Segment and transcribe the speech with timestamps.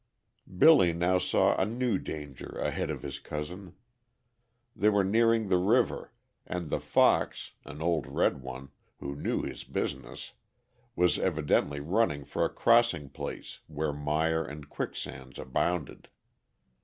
[0.57, 3.75] Billy now saw a new danger ahead of his cousin.
[4.75, 6.11] They were nearing the river,
[6.47, 10.33] and the fox, an old red one, who knew his business,
[10.95, 16.09] was evidently running for a crossing place where mire and quicksands abounded.